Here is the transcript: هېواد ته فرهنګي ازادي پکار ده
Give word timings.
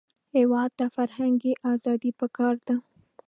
هېواد 0.37 0.69
ته 0.79 0.85
فرهنګي 0.95 1.53
ازادي 1.73 2.11
پکار 2.19 2.55
ده 2.67 2.75